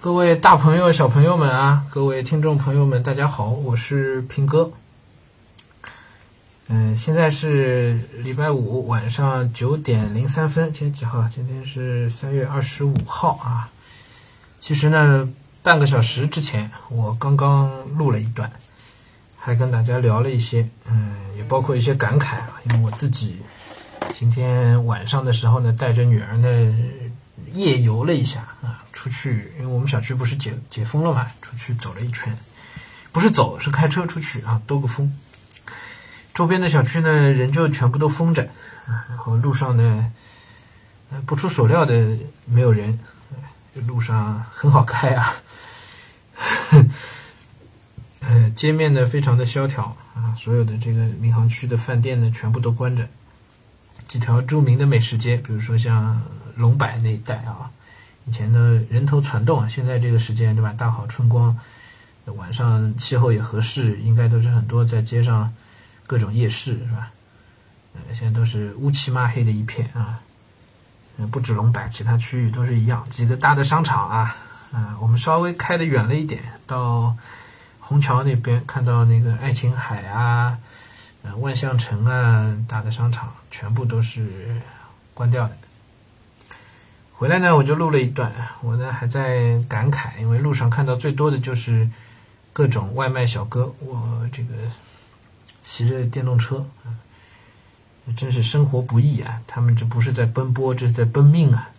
[0.00, 4.70] 各位大朋友、小朋友们啊，各位听众朋友们，大家好，我是平哥。
[6.68, 11.26] 嗯，现在是礼拜五晚上九点零三分，今天几号？
[11.28, 13.68] 今天是三月二十五号啊。
[14.60, 15.28] 其实呢，
[15.64, 18.48] 半个小时之前我刚刚录了一段，
[19.36, 23.42] 还跟大家聊了一些，嗯，也包括一些感慨啊，因为我自己
[24.12, 26.78] 今天晚上的时候呢，带着女儿呢
[27.52, 28.77] 夜游了一下啊。
[28.98, 32.36] 出去，因为我们小区不是解解封了嘛，出去走了一圈，
[33.12, 35.16] 不是走，是开车出去啊，兜个风。
[36.34, 38.48] 周边的小区呢，人就全部都封着，
[39.08, 40.12] 然后路上呢，
[41.26, 42.98] 不出所料的没有人，
[43.86, 45.32] 路上很好开啊，
[48.26, 53.08] 呃，街面呢非常的萧条啊，所有的这个民航区的饭店呢全部都关着，
[54.08, 56.20] 几条著名的美食街，比如说像
[56.56, 57.70] 龙柏那一带啊。
[58.28, 60.74] 以前的人头攒动啊，现在这个时间对吧？
[60.76, 61.56] 大好春光，
[62.26, 65.52] 晚上气候也合适，应该都是很多在街上
[66.06, 67.10] 各种夜市是吧？
[67.94, 70.20] 呃，现在都是乌漆抹黑的一片啊。
[71.32, 73.04] 不止龙柏，其他区域都是一样。
[73.10, 74.36] 几个大的商场啊，
[74.72, 77.16] 啊，我们稍微开的远了一点，到
[77.80, 80.56] 虹桥那边看到那个爱琴海啊，
[81.22, 84.60] 呃，万象城啊，大的商场全部都是
[85.12, 85.56] 关掉的。
[87.18, 88.32] 回来呢，我就录了一段。
[88.60, 91.88] 我呢还在感慨，因为路上看到最多的就是
[92.52, 93.74] 各种外卖小哥。
[93.80, 94.54] 我这个
[95.64, 96.64] 骑着电动车，
[98.16, 99.40] 真是生活不易啊！
[99.48, 101.70] 他们这不是在奔波，这是在奔命啊！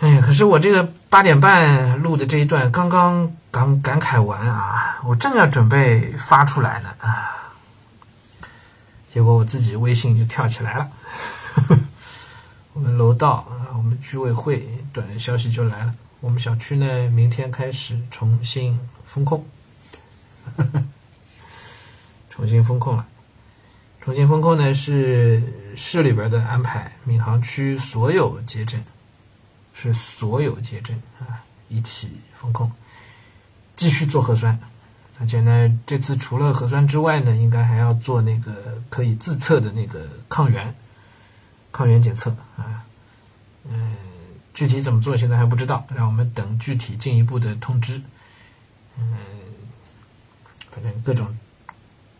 [0.00, 7.54] 哎，可是我这个八点半录的这一段，刚刚刚感慨完啊，我正要准备发出来呢啊，
[9.08, 10.86] 结果我自己微信就跳起来了。
[12.80, 15.94] 我们楼道啊，我们居委会短消息就来了。
[16.20, 19.44] 我们小区呢，明天开始重新封控，
[22.30, 23.06] 重新封控了。
[24.00, 25.42] 重新封控呢是
[25.76, 28.82] 市里边的安排，闵行区所有街镇
[29.74, 32.72] 是所有街镇啊一起封控，
[33.76, 34.58] 继续做核酸。
[35.20, 40.74] 而且呢，这次除了核酸之外呢，应该还要做那个可以自测的那个抗原。
[41.72, 42.84] 抗原检测啊，
[43.64, 43.96] 嗯，
[44.52, 48.02] 具体怎么做现在还不知道，让我们等具体进一步的通知。
[48.98, 49.16] 嗯，
[50.70, 51.38] 反正各种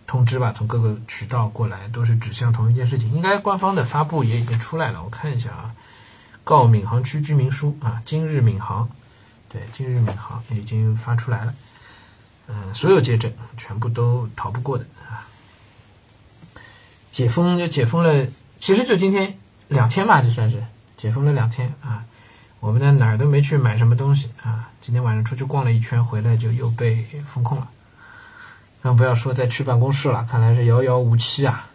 [0.07, 3.13] 通知吧，从各个渠道过来都是指向同一件事情。
[3.13, 5.75] 应该官方的发布也已经出来了，我看一下啊，
[6.45, 8.89] 告闵行区居民书啊，今日闵行，
[9.49, 11.55] 对，今日闵行已经发出来了。
[12.47, 15.27] 嗯，所有街镇全部都逃不过的啊，
[17.13, 18.27] 解封就解封了。
[18.61, 19.37] 其实就今天
[19.69, 20.63] 两天吧，就算是
[20.97, 22.05] 解封了两天啊。
[22.61, 24.71] 我们呢哪儿都没去买什么东西啊。
[24.83, 27.69] 今天晚上出去逛了一圈，回来就又被封控了。
[28.83, 31.69] 更不要说再去办公室了，看来是遥遥无期啊。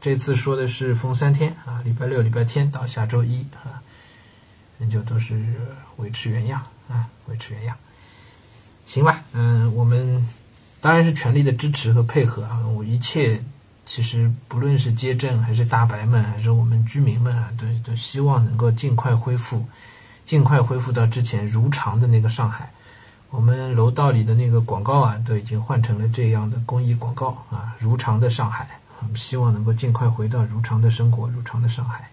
[0.00, 3.84] 这次说的是封三天啊，礼拜六、礼拜天到下周一啊，
[4.78, 5.44] 那就都是
[5.98, 7.76] 维持原样啊，维持原样。
[8.86, 10.26] 行吧，嗯，我们
[10.80, 13.44] 当然是全力的支持和配合啊，我一切。
[13.84, 19.66] 其实不论是街镇还是大白们，还是我们居民们啊，都都希望能够尽快恢复，
[20.24, 22.70] 尽快恢复到之前如常的那个上海。
[23.30, 28.68] 我们楼道里的那个广告啊，都已经换成了这样的公益广告啊，如常的上海。
[29.00, 32.08] 我们希望能够尽快回到如常的生活，如常的上海。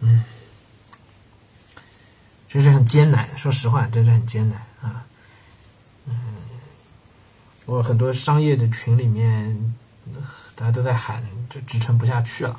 [0.00, 0.24] 嗯，
[2.48, 5.04] 真是很艰难，说实话，真是很艰难啊。
[7.68, 9.74] 我很多商业的群里面，
[10.54, 12.58] 大家都在喊，就支撑不下去了。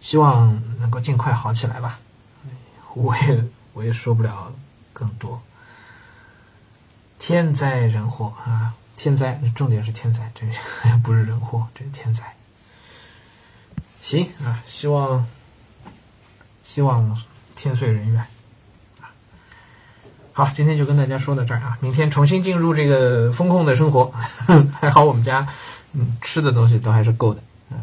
[0.00, 2.00] 希望能够尽快好起来吧。
[2.94, 3.44] 我也
[3.74, 4.50] 我也说不了
[4.94, 5.42] 更多。
[7.18, 10.46] 天灾人祸啊，天灾，重点是天灾，这
[11.02, 12.34] 不是人祸，这是天灾。
[14.00, 15.26] 行啊，希望
[16.64, 17.22] 希望
[17.54, 18.26] 天遂人愿。
[20.32, 21.76] 好，今天就跟大家说到这儿啊！
[21.80, 24.10] 明天重新进入这个风控的生活，
[24.80, 25.46] 还好我们家
[25.92, 27.76] 嗯吃的东西都还是够的，嗯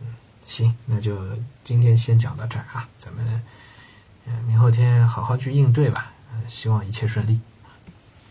[0.00, 0.06] 嗯，
[0.46, 1.18] 行，那就
[1.62, 3.42] 今天先讲到这儿啊，咱们
[4.26, 7.38] 嗯明后天好好去应对吧，嗯，希望一切顺利。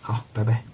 [0.02, 0.71] 好，拜拜。